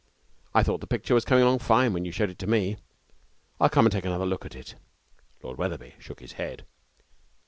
[0.55, 2.77] I thought the picture was coming along fine when you showed it to me.
[3.59, 4.73] I'll come and take another look at it.'
[5.43, 6.65] Lord Wetherby shook his head.